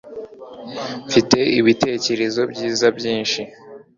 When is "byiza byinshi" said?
2.51-3.41